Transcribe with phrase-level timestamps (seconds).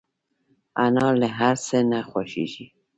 [0.85, 2.65] انا له هر څه نه خوښيږي